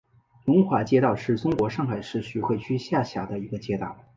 [0.45, 3.95] 龙华街道是中国上海市徐汇区下辖的一个街道。